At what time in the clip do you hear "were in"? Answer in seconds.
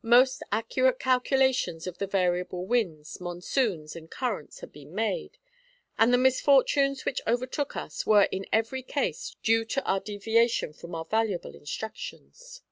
8.06-8.46